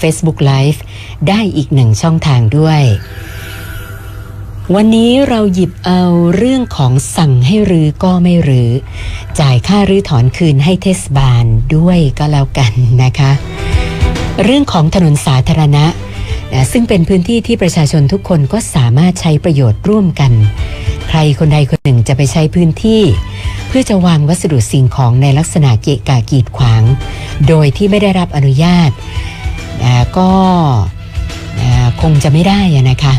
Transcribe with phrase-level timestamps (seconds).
[0.00, 0.78] Facebook Live
[1.28, 2.82] ได้อีกหนึ่งช่องทางด้วย
[4.74, 6.02] วันนี้เราหยิบเอา
[6.36, 8.70] เรื่องของสั่งให้รื้อก็ไม่รื้อ
[9.40, 11.44] จ่ายค่ารื้อถอนคืนให้เทศบาล
[11.76, 13.30] ด้วยก็แล้วกันนะคะ
[14.44, 15.84] เรื่องของถนนสาธารณะ
[16.52, 20.32] นะซึ่งเป็นพื้นที่ที่ประชาชนทุกคนก็สามารถใช้ประโยชน์ร่วมกัน
[21.08, 23.02] ใครคนใดคนหนึ่งจะไปใช้พื้นที่
[23.68, 26.82] เพื่อจะวางวัสดุสิ่งของในลักษณะเกะกะกีดขวาง
[27.48, 28.90] โดยที่ไม่ได้รับอนุญาต
[29.82, 30.30] นะก็
[31.60, 32.60] นะคงจะไม่ได้
[32.90, 33.14] นะคะ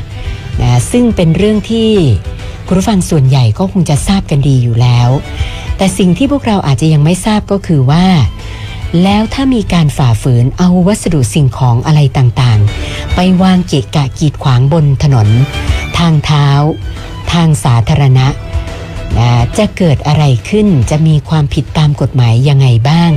[0.61, 1.89] นะซึ่งเป็นเรื่องที่
[2.67, 5.09] คุณผู้ฟังส่วนใหญ่ก็คงจะทราบกันดีอยู่แล้ว
[5.77, 8.05] แต่สิ่งที่พวกเราอาจจะยังไม่ทราบก็คือว่า
[9.03, 15.27] แล้วถ้ามีการฝ่าฝืนเอาวัสดุสิ่งของอะไรต่างๆ ไปวางเกะกะกีดขวางบนถนน
[15.97, 16.47] ทางเท้า
[17.33, 18.27] ทางสาธารณะ
[19.17, 23.11] นะจะเกิดอะไรขึ้นจะมีความผิดตามกฎหมายยังไงบ้าง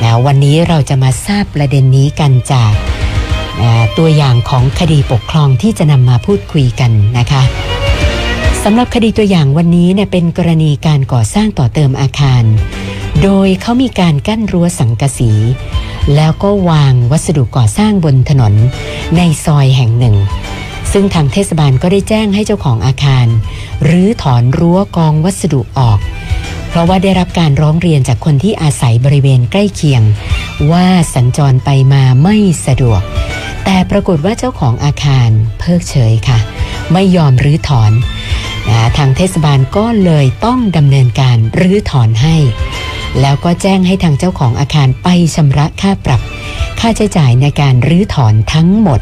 [0.00, 2.74] นะวันนี้เราจะมาทราบประเด็นนี้กันจาก
[3.62, 7.42] นะตัวอย่างของคดีปกครองที่จะนำมาพูดคุยกันนะคะ
[8.62, 12.44] สำหรับคดีตัวอย่างวันนี้เนี่ยเป็นกรณีการก่อสร้างต่อเติมอาคาร
[13.22, 15.32] โดยเขามีการกั้นรั้วสังกะสี
[16.14, 18.54] แล้วก็วางวัสดุก่อสร้างบนถนน
[19.16, 20.16] ในซอยแห่งหนึ่ง
[20.92, 23.26] ซึ่งทางเทศบาลก็ได้แจ้งให้เจ้าของอาคาร
[23.84, 25.98] หรือถอนรั้วกองวัสดุออก
[26.72, 30.02] เพราะว่าได้รับการร้องเรียนจากคนที่อาศัยบริเวณใกล้เคียง
[30.72, 33.00] ว่าสัญจรไปมาไม่สะดวก
[33.64, 35.28] แต่ปรากฏว่าเจ้าของอาคาร
[35.58, 36.38] เพิกเฉยค่ะ
[36.92, 37.92] ไม่ยอมรื้อถอน
[38.68, 42.36] นะทางเทศบาลก็เลยต้องดำเนินการรื้อถอนให้
[43.20, 46.20] แล้วก็แจ้งให้ทางเจ้าของอาคารไปชำระค่าปรับ
[46.80, 49.00] ค่าใช้จ่ายในการรื้อถอนทั้งหมด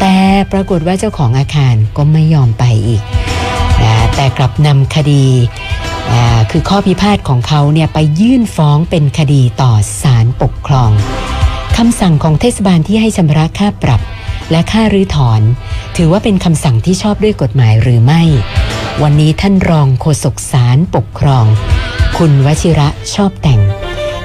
[0.00, 0.16] แต่
[0.52, 3.02] ปรากฏว่าเจ้าของอาคารก็ไม่ยอมไปอีก
[3.82, 5.26] นะแต่กลับนำคดี
[6.50, 10.90] คือข้อพิพาทของเขาเนี่ยไปยื่นฟ้องเป็นคดีต่อศาลปกครอง
[11.76, 14.00] คำสั่งของเทศบาลที่ให้ชำระค่าปรับ
[14.50, 15.40] และค่ารื้อถอน
[15.96, 18.22] ถือว่าเป็นคำสั่งที่ชอบด้วยกฎหมายหรือไม่
[19.02, 21.44] วันนี้ท่านรองโฆษกศาลปกครอง
[22.18, 23.60] คุณวชิระชอบแต่ง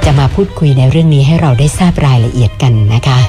[0.06, 3.20] จะมาพูดคุยในเรื่องนี้ให้เราได้ทราบรายละเอียดกันนะคะ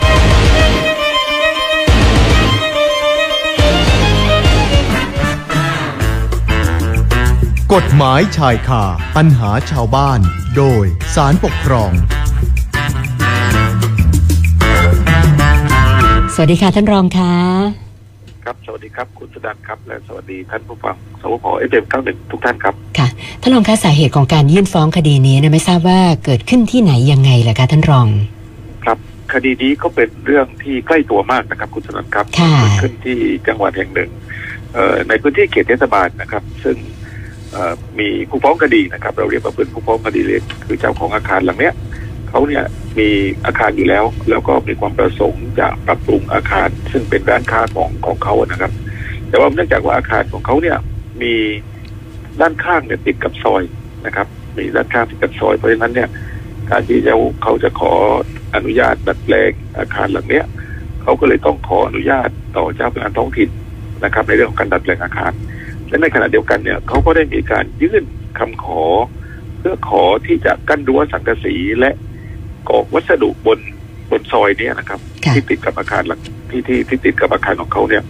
[7.75, 8.85] กฎหมายชายคา
[9.17, 10.21] ปัญหาชาวบ้าน
[10.57, 10.85] โดย
[11.15, 11.91] ศาลปกครอง
[16.35, 17.33] สวัสดีค่ะท่านรองคะ
[18.45, 23.09] ครับสวัสดีครับคุณสุดันครับ และสวัสดีท่านผู้ฟังสวพ FM เก้าหนึ่งทุกท่านครับค่ะ
[23.41, 28.09] ท่านรองคะสาเหตุของการยื่นฟ้องคดีนี้นะไม่ทราบว่าเกิดขึ้นที่ไหนยังไงล่ะคะท่านรอง
[28.85, 28.99] ครับ
[29.33, 33.19] คดีนี้ก็เป็นเรื่องที่ใกล้ตัวมากนะครับ คุณสุนันท์ครับค่ะเกิดขึ้นที่
[33.49, 34.11] จังหวัดแห่งหนึ่ง
[34.75, 36.93] เอ่อในพื้นที่เขตเทศบาลนะครับ ซึ่งเอ่อ
[37.99, 41.75] มีผู้ฟ้องคดีนะครับ เราเรียกว่าเป็นผู้ฟ้องคดีเลยคือเจ้าของอาคารหลังเนี้ย
[42.29, 42.65] เขาเนี่ย
[42.99, 43.09] มี
[43.47, 48.73] อาคารอยู่แล้ว แล้วก็มีความประสงค์จะปรับปรุงอาคาร ซึ่งเป็นร้านค้าของของเขานะครับ
[49.29, 50.79] แต่ว่าเนื่องจากว่าอาคารของเขาเนี่ย
[51.23, 51.35] มี
[52.41, 53.63] ด้านข้างเนี่ยติดกับซอย
[54.07, 54.27] นะครับ
[54.57, 56.09] มีด้านข้างติดกับซอยเพราะฉะนั้นเนี่ย
[56.71, 57.93] การที่จะเขาจะขอ
[58.55, 60.45] อนุญาตดัดแปลงอาคารหลังเนี้ย
[61.03, 63.51] เขาก็เลยต้องขออนุญาตต่อเจ้าพนักงานท้องถิ่น
[64.05, 65.33] นะครับ ในเรื่องของการดัดแปลงอาคาร
[65.89, 68.05] และในขณะเดียวกันเนี่ยเขาก็ได้มีการยื่น
[68.39, 68.85] คำขอ
[69.59, 71.91] เพื่อขอที่จะกั้นรั้วสังกะสีและ
[72.69, 73.59] กรอกวัสดุบน
[74.11, 78.03] บนซอยเนี้นะครับค่ะที่ติดกับอาคารหลังที่ที่ที่ติดกับอาคารของเขาเนี่ย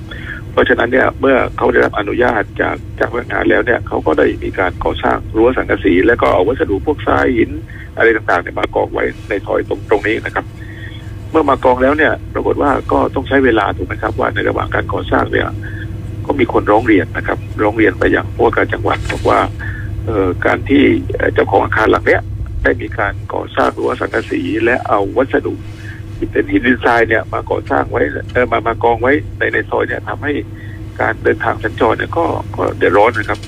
[0.52, 7.50] เพราะฉะนั้นเนี่ยเมื่อเขาได้รับอนุญาตจากจากพนักงานแล้วเนี่ยเขาก็ได้มีการก่อสร้างรั้วสังกะสี แล้วก็เอาวัสดุพวกทรายหิน
[7.96, 10.44] อะไรต่างๆเนี่ยมากองไว้ในซอยตรงตรงนี้นะครับ
[11.30, 15.50] เมื่อมากองแล้วเนี่ยปรากฏว่าก็ต้องใช้เวลาถูกไหมครับว่าในระหว่างการก่อสร้างเนี่ยก็
[16.40, 19.40] มีคนร้องเรียนนะครับ ร้องเรียนไปยังผู้ว่าการจังหวัดบอกว่า
[20.06, 20.82] เออการที่
[21.34, 22.22] เจ้าของอาคารหลังเนี้ย
[22.62, 25.54] ได้มีการก่อสร้างรั้วสังกะสีและเอาวัสดุ
[26.16, 28.02] ที่เป็นหินดินทรายเนี่ยมาก่อสร้างไว้
[28.32, 30.32] เออมามากองไว้ในในซอยเนี่ยทำให้
[31.00, 32.24] การเดินทางสัญจรเนี่ยก็
[32.56, 33.40] ก็เดือดร้อนนะครับ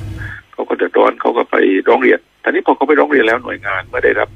[0.53, 1.57] เขาก็เดือดร้อนเขาก็ไป
[1.89, 4.29] ร้องเรียนแต่นี้พอเขาไปร้องเรียนแล้วหน่วยงานเมื่อได้รับ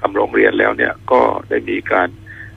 [0.00, 2.08] คำร้องเรียนแล้วเนี่ยก็ได้มีการ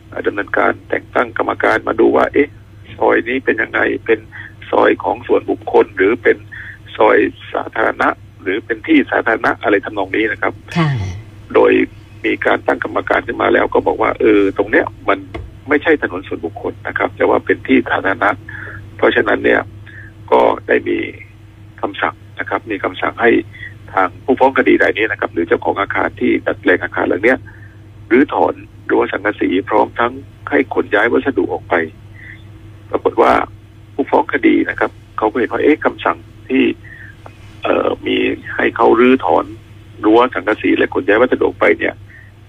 [0.10, 2.50] เอ่อดำเนินการแต่งตั้งกรรมการมาดูว่า เอ๊ะ
[2.98, 4.19] ซอยนี้เป็นยังไงเป็น
[4.74, 6.38] ซอยของส่วนบุคคล หรือเป็น
[6.98, 7.18] ซอย
[7.54, 8.10] สาธารณะ
[8.42, 10.90] หรือเป็นที่สาธารณะอะไรทำนองนี้นะครับค่ะ
[11.54, 11.72] โดย
[12.25, 15.20] มีการตั้งกรรมการขึ้นมาแล้วก็บอกว่า เออ ตรงเนี้ยมัน
[15.70, 18.30] ไม่ใช่ถนนส่วนบุคคลนะครับ แต่ว่าเป็นที่สาธารณะ
[18.98, 19.62] เพราะฉะนั้นเนี่ย
[20.31, 20.98] ก็ได้มี
[21.81, 23.31] คำสั่งนะครับ มีคำสั่งให้
[23.94, 27.40] ทางผู้ฟ้องคดีรายนี้นะครับ หรือเจ้าของอาคารที่ดัดแปลงอาคารหลังเนี้ย
[28.08, 28.54] หรือถอน
[28.90, 30.14] รั้วสังกะสีพร้อมทั้ง
[30.50, 31.74] ให้ขนย้ายวัสดุออกไป
[32.90, 33.31] ปรากฏว่า
[33.94, 36.18] ผู้ฟ้องคดีนะครับเขาก็เห็นว่าเอ๊ะคำสั่ง
[36.50, 36.63] ที่
[37.63, 38.16] เอ่อมี
[38.56, 39.45] ให้เขารื้อถอน
[40.06, 41.94] รั้วสังกะสีและขนย้ายวัสดุออกไปเนี่ย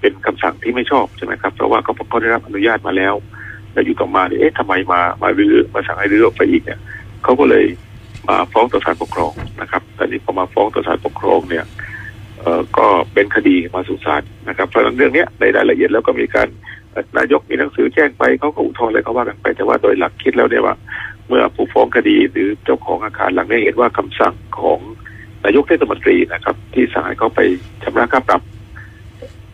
[0.01, 3.15] เป็นคำสั่งที่ไม่ชอบใช่ไหมครับเพราะว่าเขาเขาได้รับอนุญาตมาแล้ว
[3.73, 6.81] แล้วอยู่ต่อมาเนี่ยเอ๊ะทำไมมามารื้อมาสั่งให้รื้อออกไปอีกเนี่ย
[7.25, 7.65] เขาก็เลย
[8.29, 11.65] มาฟ้องต่อศาลปกครองนะครับตอนนี้พอมาฟ้องต่อศาลปกครองเนี่ย
[12.39, 16.49] เอ่อก็เป็นคดีมาสู่ศาลนะครับเพราะนั้นเรื่องเนี้ยในรายละเอียดแล้วก็มีการ
[17.19, 20.75] นายกมีหนังสือแจ้งไปเขาก็อุทธรณ์อะไรเขาว่ากันไปแต่ว่าโดยหลักคิดแล้วเนี่ยว่า
[21.29, 24.79] เมื่อผู้ฟ้องคดีหรือเจ้าของอาคารหลังนี้เห็นว่าคำสั่งของ
[25.45, 27.41] นายกเทศมนตรีนะครับ ที่สั่งให้เขาไป
[27.85, 28.43] ชำระค่าปรับ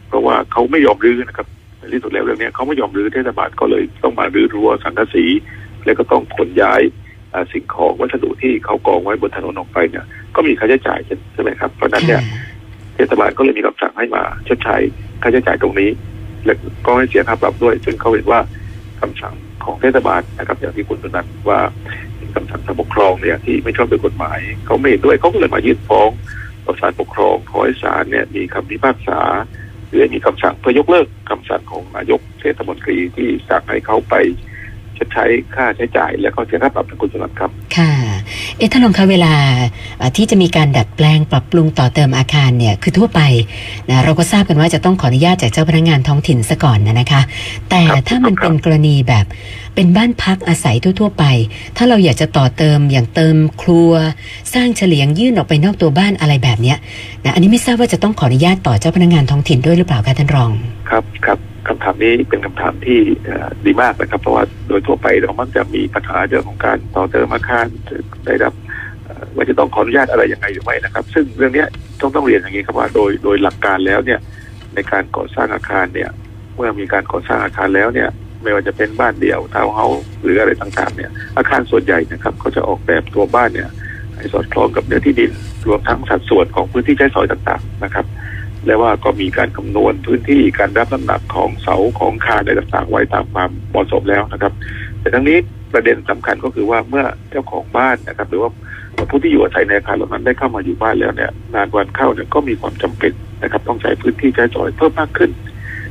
[0.08, 1.46] เพราะว่าเขาไม่ยอมรื้อนะครับ
[1.78, 5.24] ในที่สุดแล้วเรื่องนี้เขาไม่ยอมรื้อเทศบาลก็เลยต้องมารื้อรั้วสังกะสี
[5.84, 6.82] แล้วก็ต้องขนย้าย
[7.52, 10.98] สิ่งของวัสดุที่เขากองไว้บนถนนออกไปเนี่ย ก็มีค่าใช้จ่าย
[11.32, 12.22] ใช่ไหมครับเพราะนั้นเนี่ย
[12.94, 14.76] เทศบาลก็เลยมีคำสั่งให้มาชดใช้
[15.22, 15.90] ค่าใช้จ่ายตรงนี้
[16.46, 16.54] และ
[16.86, 18.40] ก็ให้เสียค่าปรับด้วย ซึ่งเขาเห็นว่า
[19.00, 19.34] คำสั่ง
[19.64, 21.60] ของเทศบาลนะครับอย่างที่คุณตุนันว่า
[22.34, 26.10] คำสั่งทางปกครองเนี่ยที่ไม่ชอบด้วยกฎหมายเขาไม่เห็นด้วยเขาก็เลยมายื่นฟ้อง
[26.64, 29.20] ต่อศาลปกครองขอให้ศาลเนี่ยมีคำพิพากษา
[29.88, 34.14] หรือมีคำสั่งเพื่อยกเลิกคำสั่งของนายกเทศมนตรีที่สั่งให้เขาไป
[34.96, 35.24] ชดใช้
[35.54, 37.92] ค่าใช้จ่าย และก็เสียค่าปรับคุณสนันครับค่ะ
[38.56, 39.32] เอ๊ะท่านรองคะเวลา
[40.00, 43.20] อ่าที่จะมีการดัดแปลงปรับปรุงต่อเติมอาคารเนี่ยคือทั่วไป
[43.88, 47.22] นะเราก็ทราบกันว่าจะต้องขออนุญาตจากเจ้าพนักงานท้องถิ่นซะก่อนนะนะคะ
[47.70, 49.26] แต่ครับถ้ามันครับเป็นกรณีแบบ
[49.74, 51.24] เป็นบ้านพักอาศัยทั่ว ๆ ไป
[51.76, 53.92] ถ้าเราอยากจะต่อเติมอย่างเติมครัว
[54.54, 56.78] สร้างเฉลียงยื่นออกไปนอกตัวบ้านอะไรแบบเนี้ย
[57.24, 60.50] นะอันนี้ไม่ทราบว่าจะต้องขออนุญาตต่อเจ้าพนักงานท้องถิ่นด้วยหรือเปล่าคะท่านรอง
[60.90, 61.38] ครับครับ
[61.68, 67.66] คำถามนี้เป็นคำถามที่เอ่อดีมากนะครับ เพราะว่าโดยทั่วไปเรามักจะมีปัญหาเรื่องของการต่อเติมอาคาร
[68.26, 68.52] ได้รับ
[69.36, 71.64] ว่าจะต้องขออนุญาตอะไรยังไงหรือไม่นะครับ ซึ่งเรื่องนี้
[72.00, 74.20] ต้องต้องเรียนอย่างนี้ครับว่าโดยโดยหลักการแล้วเนี่ย
[74.74, 76.10] ในการก่อสร้างอาคารเนี่ย
[76.56, 78.08] เมื่อมีการก่อสร้างอาคารแล้วเนี่ย
[78.42, 83.68] ไม่ว่าจะเป็นบ้านเดี่ยวทาวน์เฮาส์หรืออะไรต่างๆเนี่ยอาคารส่วนใหญ่นะครับเขาจะออกแบบตัวบ้านเนี่ย
[84.16, 85.30] ให้สอดคล้องกับเนื้อที่ดิน
[85.68, 88.06] รวมทั้งสัดส่วนของพื้นที่ใช้สอยต่างๆนะครับ
[88.66, 94.52] และว่าก็มีการคำนวณพื้นที่การรับน้ำหนักของเสาของคานอะไรต่างๆ ไว้ตามความเหมาะสมแล้วนะครับ
[95.00, 95.38] แต่ทั้งนี้
[95.72, 98.50] ประเด็นสำคัญก็คือว่าเมื่อเจ้าของบ้านนะครับ หรือว่า
[99.10, 103.12] ผู้ที่อยู่อาศัยในอาคารเหล่านั้นได้เข้ามาอยู่บ้านแล้วเนี่ยนานวันเข้าเนี่ยก็มีความจำเป็น
[103.42, 105.30] นะครับ ต้องใช้พื้นที่ใช้สอยเพิ่มมากขึ้น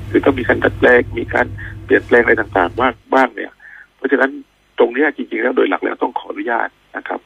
[0.09, 1.45] คือต้องมีการดัดแปลงมีการ
[1.85, 3.51] เปลี่ยนแปลงอะไรต่างๆมากบ้างเนี่ย
[3.97, 4.31] เพราะฉะนั้น
[4.79, 7.19] ตรงเนี้ยจริงๆแล้วโดยหลักแล้วต้องขออนุญาตนะครับ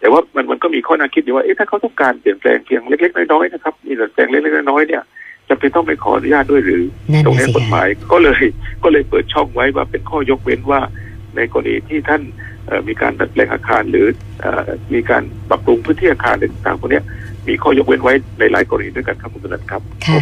[0.00, 5.02] แต่ว่ามันมันก็มีข้อน่าคิดอยู่ว่าเอ๊ะถ้าเขาต้องการเปลี่ยนแปลงเพียงเล็กๆน้อยๆนะครับมีดัดแปลงเล็กๆน้อยๆเนี่ย
[5.48, 6.82] จำเป็นต้องไปขออนุญาตด้วยหรือ
[7.12, 8.42] นั่นตรงน่ะนี้สิกฎหมายก็เลย
[8.82, 10.80] ก็เลยเปิดช่องไว้ว่าเป็นข้อยกเว้นว่า
[11.36, 12.22] ในกรณีที่ท่าน
[12.66, 14.06] เอ่อมีการดัดแปลงอาคารหรือ
[14.40, 17.04] เอ่อมีการปรับปรุงพื้นที่อาคารอะไรต่างๆพวกเนี้ย
[17.48, 20.20] มีข้อยกเว้นไว้ในหลายกรณีด้วยกันครับคุณสนันครับค่ะ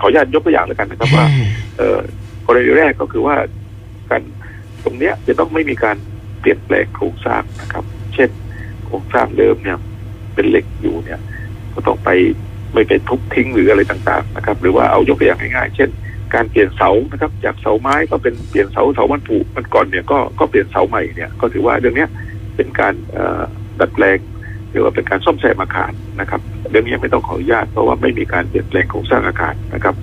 [0.00, 1.98] ขออนุญาตยกตัวอย่างแล้วกันนะครับว่าอ่าเอ่อ
[2.46, 3.36] กรณีแรกก็คือว่า
[4.10, 4.22] การ
[4.84, 5.96] ตรงเนี้ยจะต้องไม่มีการ
[6.40, 8.30] เปลี่ยนแปลงโครงสร้างนะครับ เช่น
[8.86, 9.78] โครงสร้างเดิมเนี่ย
[10.34, 11.20] เป็นเหล็กอยู่เนี่ย
[11.74, 12.10] ก็ต้องไป
[12.72, 15.90] ไม่ไปทุบทิ้งหรืออะไรต่างๆนะครับ หรือว่าเอายกตัวอย่างง่ายๆ เช่น
[16.34, 22.10] การเปลี่ยนเสานะครับ จากเสาไม้ก็เป็นเปลี่ยนเสาเสามันผูกมันก่อนเนี่ยก็ก็เปลี่ยนเสาใหม่เนี่ยก็ถือว่าเรื่องเนี้ย
[22.56, 22.94] เป็นการ
[23.80, 24.18] ดัดแปลง
[24.70, 26.40] หรือว่าเป็นการซ่อมแซมอาคารนะครับ
[26.70, 29.94] เรื่องนี้ไม่ต้องขออนุญาตเพราะว่าไม่มีการเปลี่ยนแปลงโครงสร้างอาคารนะครับ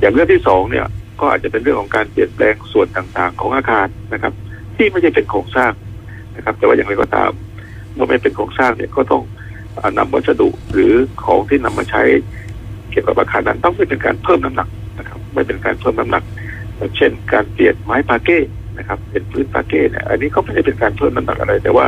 [0.00, 0.86] อย่างเรื่องที่สองเนี่ย
[1.20, 4.32] ก็อาจจะเป็นเรื่องของการเปลี่ยนแปลงส่วนต่างๆ ของอาคารนะครับ
[4.76, 5.72] ที่ไม่ใช่เป็นโครงสร้าง
[6.36, 7.30] นะครับ แต่ว่าอย่างไรก็ตาม
[7.94, 9.22] เมื่อไม่เป็นโครงสร้างเนี่ยก็ต้อง
[9.74, 10.92] เอ่อนำวัสดุหรือ
[11.24, 12.02] ของที่นำมาใช้
[12.90, 14.68] เกี่ยวกับอาคารนั้นต้องเป็นการเพิ่มน้ำหนัก
[14.98, 16.24] นะครับไม่เป็นการเพิ่มน้ำหนัก
[16.96, 18.38] เช่น การเปลี่ยนไม้ปาเก้
[18.78, 21.86] นะครับเป็นพื้นปาเก้เนี่ยอันนี้ก็ไม่ได้เป็นการเพิ่มน้ำหนักอะไร แต่ว่า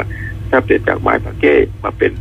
[0.50, 2.12] ถ้าเปลี่ยนจากไม้ปาเก้มาเป็น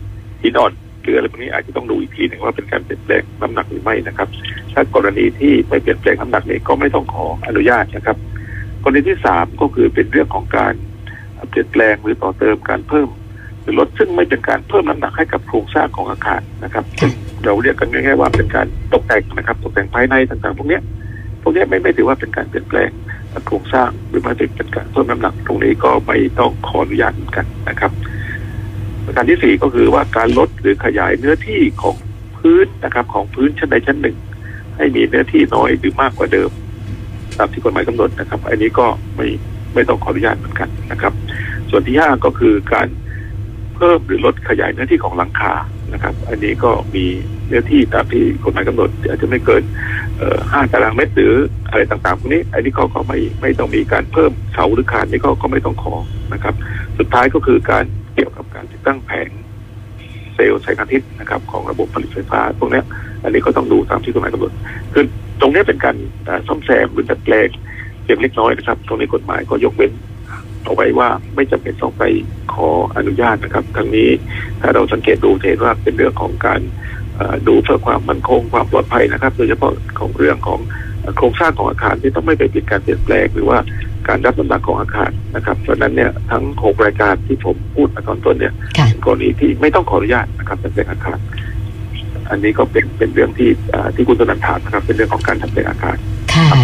[0.41, 4.27] หินอ่อนหรืออะไรพวกนี้อาจจะต้องดูอีกทีหนึ่งว่าเป็นการเปลี่ยนแปลงน้ำหนักหรือไม่นะครับ
[4.73, 8.17] ถ้ากรณีที่ไม่เปลี่ยนแปลงน้ำหนักนี้ก็ไม่ต้องขออนุญาตนะครับ
[8.83, 10.73] กรณีที่สามก็คือเป็นเรื่องของการ
[11.49, 13.09] เปลี่ยนแปลงหรือต่อเติมการเพิ่ม
[13.61, 17.11] หรือลดซึ่งไม่เป็นการเพิ่มน้ำหนักให้กับโครงสร้างของอาคารนะครับซึ่ง
[17.45, 20.79] เราเรียกกันง่ายๆว่าเป็นการตกแต่งนะครับตกแต่งภายในต่างๆ พวกนี้
[21.41, 22.89] พวกนี้ไม่ไม่ถือว่าเป็นการเปลี่ยนแปลง
[23.47, 27.91] โครงสร้างหรือไม่เป็นการเพิ่มน้ำหนักตรงนี้ก็ไม่ต้องขออนุญาตนกันนะครับ
[29.05, 31.95] ประการที่สี่ก็คือว่าการลดหรือขยายเนื้อที่ของ
[32.37, 34.17] พื้นนะครับ ของพื้นชั้นใดชั้นหนึ่ง
[34.77, 36.49] ให้มีเนื้อที่น้อยหรือมากกว่าเดิม
[37.37, 39.27] ตามที่กฎหมายกำหนดนะครับ อันนี้ก็ไม่
[39.73, 41.13] ไม่ต้องขออนุญาตเหมือนกันนะครับ
[41.69, 42.87] ส่วนที่ห้าก็คือการ
[43.75, 45.53] เพิ่มหรือลดขยายเนื้อที่ของหลังคา
[45.93, 47.05] นะครับ อันนี้ก็มี
[47.47, 49.63] เนื้อที่ตามที่กฎหมายกำหนด อาจจะไม่เกิน
[50.51, 51.33] ห้าตารางเมตรหรือ
[51.69, 55.93] อะไรต่างๆพวกนี้ อันนี้ก็ก็ไม่ไม่ต้องมีการเพิ่มเสาหรือคานนี่ก็ก็ไม่ต้องขอ
[56.33, 56.55] นะครับ
[56.97, 59.29] สุดท้ายก็คือการเกี่ยวกับการติดตั้งแผง
[60.35, 62.85] เซลล์แสงอาทิตย์นะครับ ของระบบผลิตไฟฟ้าตรงเนี้ย
[63.23, 64.51] อันนี้ก็ต้องดูตามที่กฎหมายกำหนด
[64.93, 65.03] คือ
[65.41, 65.95] ตรงเนี้ยเป็นการ
[66.47, 67.49] ซ่อมแซมหรือดัดแปลง
[68.03, 69.91] เพียงเล็กน้อยนะครับ ตรงนี้กฎหมายก็ยกเว้น
[70.63, 72.03] เอาไว้ว่าไม่จำเป็นต้องไป
[72.53, 74.09] ขออนุญาตนะครับทั้งนี้
[74.61, 76.61] ถ้าเราสังเกตดูเห็นว่าเป็นเรื่องของการ
[77.47, 80.59] ดูเพื่อความมั่นคงความปลอดภัยนะครับ โดยเฉพาะของเรื่องของ
[81.01, 83.57] เอ่อโครงสร้างของอาคารที่ต้องไม่ไปปิดการเปลี่ยนแปลงหรือว่า
[84.07, 91.17] การรับน้ำหนักของอาคารนะครับเพราะฉะนั้นเนี่ยทั้งหกรายการที่ผมพูดมาตอนต้นเนี่ยค่ะเป็นกรณีที่ไม่ต้องขออนุญาตนะครับจัดแสดงอาคาร
[92.29, 95.97] อันนี้ก็เป็นเป็นเรื่องที่อ่าที่คุณสนันถามนะครับเป็นเรื่องของการจัดแสดงอาคาร
[96.33, 96.57] ค่ะค่ะ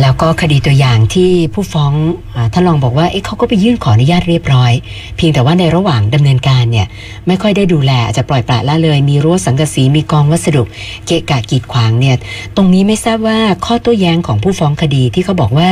[0.00, 1.92] แล้วก็คดีตัวอย่างที่ผู้ฟ้อง
[2.34, 4.72] อาท่านรองบอกว่าเอ๊ะเขาก็ไปยื่นขออนุญาตเรียบร้อย
[5.16, 6.86] เพียงแต่ว่าในระหว่างดำเนินการเนี่ย
[7.26, 10.62] ไม่ค่อยได้ดูแลอาจจะปล่อยปละละเลย มีรั้วสังกะสีมีกองวัสดุ
[11.06, 12.16] เกะกะกีดขวางเนี่ย
[12.56, 15.68] ตรงนี้ไม่ทราบว่าข้อโต้แย้งของผู้ฟ้องคดีที่เขาบอกว่า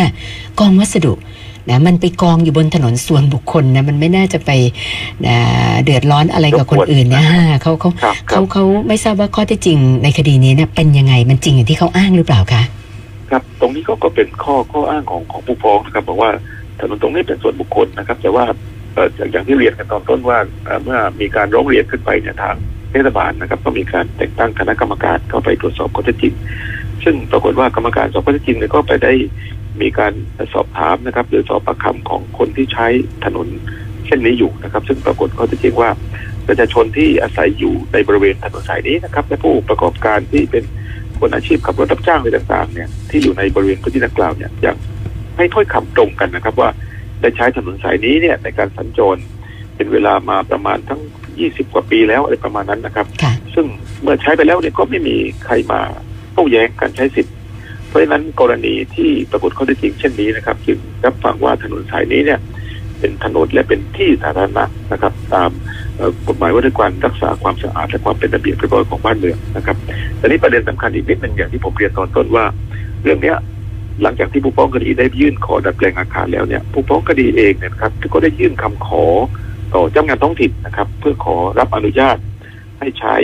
[0.60, 1.12] กองวัสดุ
[1.70, 4.50] นะมันไปกองอยู่บนถนนส่วนบุคคลนะมันไม่น่าจะไป
[5.28, 7.24] อ่าเดือดร้อนอะไรกับคนอื่นนะ
[7.62, 12.62] เขาเขาครับครัเขาบเขาไม่ทราบว่าข้อเท็จจริงในคดีนี้เนี่ยเป็นยังไงมันจริงอย่างที่เขาอ้างหรือเปล่าคะ
[13.30, 16.30] ครับ ตรงนี้ก็ก็เป็นข้อข้ออ้างของของผู้ฟ้องนะครับบอกว่า
[16.80, 18.44] ถนนตรงนี้เป็นส่วนบุคคลนะครับ แต่ว่า
[18.94, 20.38] เอ่ออย่างอย่างที่เรียนกันตอนต้นว่า
[20.84, 22.56] เมื่อมีการร้องเรียนขึ้นไปเนี่ยทาง
[22.90, 26.34] เทศบาลนะครับ ก็มีการแต่งตั้งคณะกรรมการเข้าไปตรวจสอบข้อเท็จจริง
[27.04, 29.12] ซึ่งปรากฏว่ากรรมการสอบข้อเท็จจริงเนี่ยก็ไปได้
[29.80, 30.12] มีการ
[30.54, 32.86] สอบถามนะครับ หรือสอบปากคำของคนที่ใช้
[33.24, 33.46] ถนน
[34.06, 35.90] เช่นนี้อยู่นะครับ ซึ่งปรากฏข้อเท็จจริงว่า
[36.48, 40.64] ประชาชนที่อาศัยอยู่ในบริเวณถนนสายนี้นะครับ และผู้ประกอบการที่เป็น
[41.20, 44.76] คนอาชีพขับรถรับจ้างอะไรต่างๆเนี่ยที่อยู่ในบริเวณพื้นที่ดังกล่าวเนี่ยยัง
[45.36, 46.68] ให้ถ้อยคำตรงกันนะครับ ว่า
[47.20, 49.16] ได้ใช้ถนนสายนี้เนี่ยในการสัญจร
[49.76, 51.00] เป็นเวลามาประมาณทั้ง
[51.36, 53.66] 20 กว่าปีแล้วอะไรประมาณนั้นนะครับค่ะซึ่ง
[54.00, 55.80] เมื่อใช้ไปแล้วเนี่ยก็ไม่มีใครมา
[56.32, 57.34] โต้แย้งการใช้สิทธิ์
[57.88, 62.40] เพราะฉะนั้นกรณีที่ปรากฏข้อเท็จจริงเช่นนี้นะครับจึงรับฟังว่าถนนสายนี้เนี่ย
[62.98, 65.75] เป็นถนนและเป็นที่สาธารณะนะครับ ตามเอ่อ
[66.28, 69.76] กฎหมายว่าด้วยการรักษาความสะอาดและความเป็นระเบียบเรียบร้อยของบ้านเมืองนะครับ
[70.18, 72.44] แต่นี้ประเด็นสำคัญอีกนิดหนึ่งอย่างที่ผมเรียนตอนต้นว่า
[73.02, 73.36] เรื่องเนี้ย
[74.02, 79.04] หลังจากที่ผู้ฟ้องคดีได้ยื่นขอดัดแปลงอาคารแล้วเนี่ยผู้ฟ้องคดีเองเนี่ยครับก็ได้ยื่นคำขอ
[79.74, 82.16] ต่อเจ้าพนักงานท้องถิ่นนะครับ เพื่อขอรับอนุญาต
[82.78, 83.16] ให้ใช้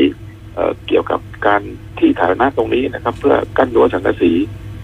[0.87, 1.63] เกี่ยวกับการ
[1.99, 4.33] ที่สาธารณะตรงนี้นะครับ เพื่อกั้นรั้วสังกะสี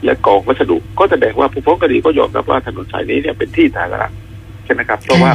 [0.04, 4.08] และกองวัสดุ ก็แสดงว่าผู้ฟ้องคดีก็ยอมรับว่าถนนสายนี้เนี่ยเป็นที่สาธารณะ
[4.68, 5.32] ใช่ไหมครับเพราะว่า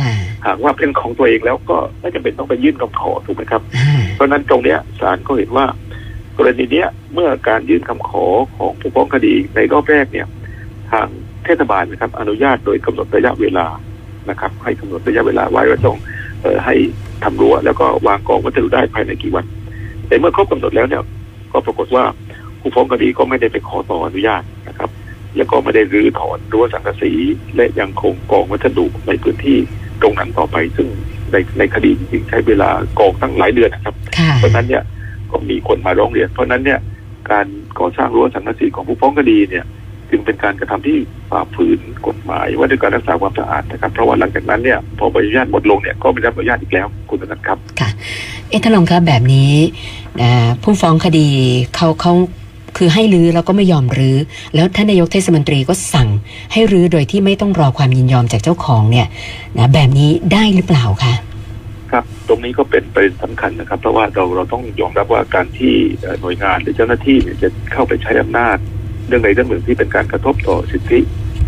[0.47, 5.65] หากว่าเป็นของตัวเองแล้วก็ไม่จำเป็นต้องไปยื่นคำขอถูกไหมครับอ่าเพราะฉะนั้นตรงเนี้ยศาลก็เห็นว่า
[6.37, 8.25] กรณีเนี้ยเมื่อการยื่นคำขอ
[8.57, 10.27] ของผู้ฟ้องคดีในรอบแรกเนี่ย
[10.91, 11.07] ทาง
[11.45, 13.65] เทศบาลนะครับ อนุญาตโดยกำหนดระยะเวลา
[14.29, 15.97] นะครับ ให้กำหนดระยะเวลาไว้ว่าต้อง
[16.41, 16.75] เอ่อให้
[17.23, 19.45] ทำรั้วแล้วก็วางกองวัสดุได้ภายในกี่วัน
[20.07, 21.03] แต่เมื่อครบกำหนดแล้วเนี่ย
[21.51, 22.03] ก็ปรากฏว่า
[22.59, 24.62] ผู้ฟ้องคดีก็ไม่ได้ไปขอต่ออนุญาตนะครับ
[25.37, 27.11] แล้วก็ไม่ได้รื้อถอนรั้วสังกะสี
[27.55, 29.57] และยังคงกองวัสดุในพื้นที่
[30.01, 30.87] ตรงนั้นต่อไป ซึ่ง
[31.31, 34.83] ในในคดีจริงๆใช้เวลากองตั้งหลายเดือนนะครับค่ะเพราะฉะนั้นเนี่ย
[35.31, 36.79] ก็มีคนมาร้องเรียน เพราะฉะนั้นเนี่ย
[37.31, 37.47] การ
[37.79, 39.65] ก่อสร้างรั้วสังกะสีของผู้ฟ้องคดีเนี่ย
[40.09, 40.97] จึงเป็นการกระทำที่
[41.29, 47.57] ฝ่าฝืนกฎหมายว่าด้วยการรักษาความสะอาดนะครับ เพราะว่าหลังจากนั้นเนี่ยพอใบอนุญาตหมดลงเนี่ยก็ไม่ได้รับอนุญาตอีกแล้วคุณธนัทครับ
[48.49, 49.53] เอ๊ะท่านรองครับแบบนี้
[50.21, 51.27] นะผู้ฟ้องคดี
[51.75, 52.13] เขาเขา
[52.77, 54.18] คือให้รื้อแล้วก็ไม่ยอมรื้อ
[54.56, 56.10] แล้วท่านนายกเทศมนตรีก็สั่ง
[56.53, 59.08] ให้รื้อโดยที่ไม่ต้องรอความยินยอมจากเจ้าของเนี่ย
[59.58, 61.13] นะแบบนี้ได้หรือเปล่าคะ
[61.92, 65.74] ครับตรงนี้ก็เป็นประเด็นสำคัญนะครับ เพราะว่าเราเราต้องยอมรับว่าการที่
[66.22, 68.58] หน่วยงานหรือเจ้าหน้าที่เนี่ยจะเข้าไปใช้อำนาจ
[69.08, 71.00] เรื่องใดเรื่องหนึ่งที่เป็นการกระทบต่อสิทธิ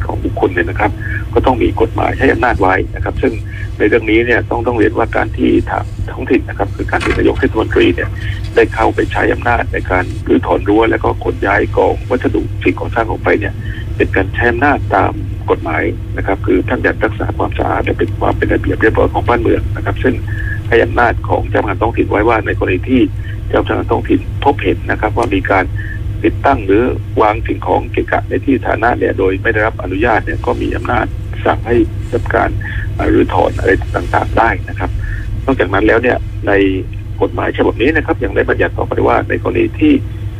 [0.07, 0.91] ของบุคคลเนี่ยนะครับ
[1.33, 3.33] ก็ต้องมีกฎหมายใช้อำนาจไว้นะครับ ซึ่ง
[3.77, 8.09] ในเรื่องนี้เนี่ยต้องต้องเรียนว่าการที่ทางท้องถิ่นนะครับ คือการที่นายกเทศมนตรีเนี่ย
[8.55, 13.53] ได้เข้าไปใช้อำนาจในการรื้อถอนรั้วแล้วก็ขนย้ายกองวัสดุสิ่งก่อสร้างออกไปเนี่ย
[13.97, 15.12] เป็นการใช้อำนาจตาม
[15.51, 15.83] กฎหมาย
[16.17, 20.15] นะครับ คือท่านอยากรักษาความสะอาดและเป็นความเป็นระเบียบเรียบร้อยของบ้านเมืองนะครับ ซึ่ง
[20.67, 23.01] ให้อำนาจของเจ้าพนักงานท้องถิ่นไว้ว่าในกรณีที่
[23.50, 25.65] เจ้าพนักงานท้องถิ่นพบเห็นนะครับ ว่ามีการ
[26.25, 26.84] ติดตั้งหรือ
[27.22, 31.05] วางสิ่งของเกะกะในที่สาธารณะเนี่ยโดยไม่ได้รับอนุญาตเนี่ยก็มีอำนาจ
[31.46, 31.75] สั่งให้
[32.13, 32.50] รับการ
[32.96, 34.89] เอ่อรื้อถอนอะไรต่างๆได้นะครับ
[35.46, 36.17] นอกจากนั้นแล้วเนี่ย
[36.48, 36.51] ใน
[37.22, 39.94] กฎหมายฉบับนี้นะครับยังได้บัญญัติต่อไปว่าในกรณีที่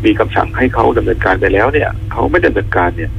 [0.06, 3.12] มีคำสั่งให้เขาดำเนินการไปแล้วเนี่ย เขาไม่ดำเนินการเนี่ย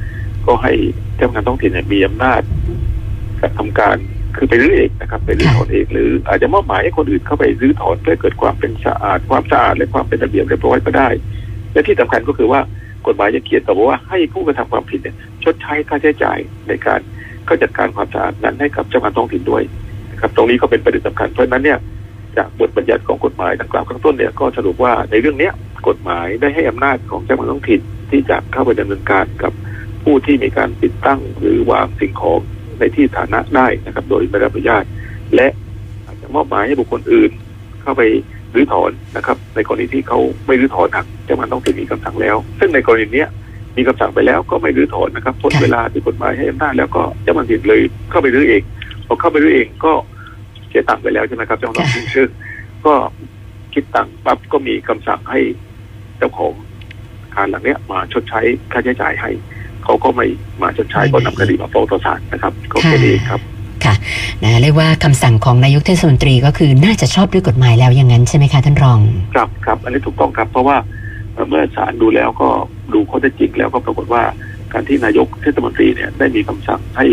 [0.47, 0.73] ก็ให้
[1.17, 2.41] เจ้าพนักงานท้องถิ่นเนี่ยมีอำนาจ
[3.59, 3.97] ทำการ
[4.37, 11.09] คือไปรื้อเองนะครับไปรื้อถอนเองหรืออาจจะมอบหมายให้คนอื่นเข้าไปรื้อถอนเพื่อเกิดความเป็นสะอาดความสะอาดและความเป็นระเบียบเรียบร้อยก็ได้
[11.73, 12.61] และที่สำคัญก็คือว่า
[13.07, 17.01] กฎหมายยังเขียนต่อว่าให้ผู้กระทำความผิดเนี่ยชดใช้ค่าใช้จ่ายในการ
[17.47, 19.63] เข้าจัดการความสะอาดนั้นให้กับเจ้าพนักาท้องถิ่นด้วย
[20.13, 21.79] นะครับตรงนี้ก็เป็นประเด็นสำคัญเพราะฉะนั้นเนี่ย
[22.37, 25.53] จากบทบัญญัติของกฎหมายดังกล่าวข้างต้นเนี่ยก็สรุปว่าในเรื่องเนี้ย
[25.89, 27.81] กฎหมายได้ให้อำนาจของเจ้าพนักาท้องถิ่น
[28.11, 29.53] ที่จะเข้าไปดำเนินการกับ
[30.03, 32.41] ผู้ที่มีการติดตั้งหรือวางสิ่งของ
[32.79, 34.85] ในที่ฐานะได้นะครับ โดยไม่ได้รับอนุญาต
[35.35, 35.49] และ
[36.07, 37.31] อาจจะมอบหมายให้บุคคลอื่น
[37.83, 38.03] เข้าไป
[38.57, 43.29] รื้อถอนนะครับ ในกรณีที่เขาไม่รื้อถอนหากเจ้ามันต้องมีคำสั่งแล้ว ซึ่งในกรณีเนี้ย
[43.77, 48.63] มีคำสั่งไปแล้วก็ไม่รื้อถอนนะครับพ้นเวลาที่กฎหมายให้อำนาจแล้วก็เจ้ามันผิดเลยเข้าไปรื้อเอง
[49.07, 49.93] พอเข้าไปรื้อเองก็
[50.69, 52.29] เสียตังค์ไปแล้วใช่ไหมครับเจ้าหน้าที่ซึ่ง
[52.87, 52.95] ก็
[53.75, 55.41] คิดตังค์ปั๊บก็มีคำสั่งให้
[56.19, 56.53] เจ้าของ
[57.23, 58.41] อาคารหลังเนี้ยมาชดใช้
[58.73, 59.31] ค่าใช้จ่ายให้
[59.85, 60.27] เขาก็ไม่
[60.63, 63.41] มาชดใช้ก็นำคดีมาฟ้องต่อศาลนะครับก็แค่นี้ครับ
[63.85, 63.95] ค่ะ
[64.43, 68.99] นะเรียกว่าคำสั่งของนายกเทศมนตรีก็คือน่าจะชอบด้วยกฎหมายแล้วอย่างนั้นใช่ไหมคะท่านรอง
[69.35, 70.77] ครับครับอันนี้ถูกต้องครับเพราะว่า
[71.49, 72.49] เมื่อศาลดูแล้วก็
[72.95, 74.23] ดูข้อเท็จจริงแล้วก็ปรากฏว่า
[74.73, 77.07] การที่นายกเทศมนตรีเนี่ยได้มีคำสั่งให้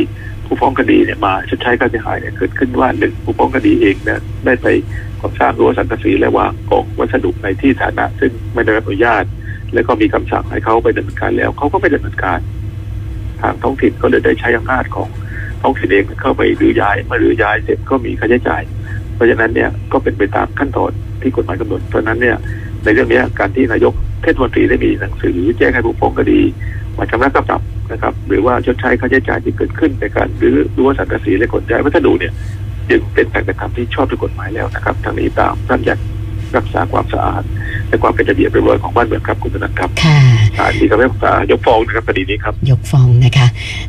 [0.45, 4.67] ผู้ฟ้องคดีเนี่ยมาชดใช้ค่าเสียหายเนี่ยเกิดขึ้นว่าหนึ่งผู้ฟ้องคดีเองเนี่ยได้ไป
[5.21, 9.23] ก่อสร้างรั้วสังกะสีและวางกองวัสดุในที่สาธารณะซึ่งไม่ได้รับอนุญาต
[9.73, 12.39] แล้วก็มีคำสั่งให้เขาไปดำเนินการแล้วเขาก็ไม่ดำเนินการ
[13.41, 15.09] ทางท้องถิ่นก็เลยได้ใช้อำนาจของ
[15.63, 18.63] ท้องถิ่นเองเข้าไปหรือย้ายมื่อรื้อย้ายเสร็จก็มีค่าใช้จ่าย
[19.15, 20.91] เพราะฉะนั้นเนี่ยก็เป็นไปตามขั้นตอน
[21.21, 22.37] ที่กฎหมายกำหนด เพราะนั้นเนี่ย
[22.83, 26.41] ในเรื่องนี้การที่นายกเทศมนตรีได้มีหนังสือแจ้งให้ผู้ฟ้องคดี
[26.97, 32.33] มาชำระค่าปรับนะครับ หรือว่าชดใช้ค่าใช้จ่ายที่เกิดขึ้นในการรื้อรั้วสังกะสีและขนย้ายวัสดุเนี่ย
[32.89, 35.99] จึงเป็นการกระทำที่ชอบด้วยกฎหมายแล้วนะครับทางนี้ตามท่านอยาก
[36.57, 37.43] รักษาความสะอาด
[37.93, 40.19] และความเป็นระเบียบเรียบร้อยของบ้านเมืองครับคุณธนันครับค่ะ
[40.57, 43.47] ศาลมีคำพิพากษายกฟ้องนะครับคดีนี้ครับยกฟ้องนะคะ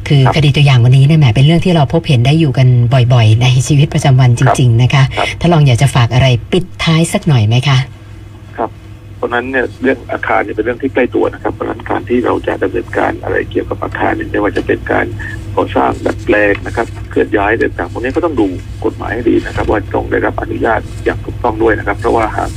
[0.09, 2.69] คือครับคดีตัวอย่างวันนี้เนี่ยแหมเป็นเรื่องที่เราพบเห็นได้อยู่กัน
[3.13, 7.79] บ่อย ๆ ในชีวิตประจำวันจริง ๆ นะคะครับถ้าลองอยากจะฝากอะไรปิดท้ายสักหน่อยไหมคะ
[9.17, 15.07] เพราะฉะนั้นเนี่ยเรื่องอาคารเนี่ยเป็นเรื่องที่ใกล้ตัวนะครับเพราะฉะนั้นการที่เราจะดำเนินการอะไรเกี่ยวกับอาคารเนี่ยไม่ว่าจะเป็นการ
[15.57, 18.47] ก่อสร้างดัดแปลงนะครับเคลื่อนย้ายต่างๆพวกนี้ก็ต้องดู
[18.85, 22.51] กฎหมายให้ดีนะครับ ว่าต้องได้รับอนุญาตอย่างถูกต้องด้วยนะครับ เพราะว่าหาก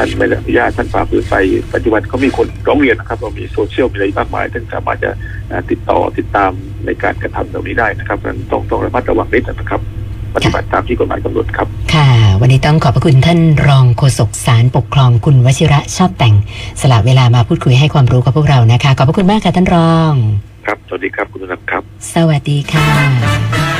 [0.00, 1.34] ท่านไม่ได้อนุญาตท่านฝ่าฝืนไป
[1.74, 5.10] ปัจจุบันก็มีคนร้องเรียนนะครับเรามีโซเชียลมีอะไรมากมายซึ่งสามารถจะ
[5.50, 6.50] อ่าติดต่อติดตาม
[6.86, 9.80] ในการกระทำเหล่านี้ได้นะครับเพราะฉะนั้นต้องต้องระมัดระวังนิดนะครับ
[10.36, 12.08] ปฏิบัติตามที่กฎหมายกำหนดครับ ค่ะ
[12.40, 16.34] วันนี้ต้องขอบพระคุณท่านรองโฆษกสารปกครองคุณวชิระชอบแต่ง
[16.80, 20.12] สละเวลามาพูดคุยให้ความรู้กับพวกเรานะคะ ขอบพระคุณมากค่ะท่านรอง
[20.66, 21.82] ครับ สวัสดีครับคุณธนันครับ
[22.14, 23.79] สวัสดีค่ะ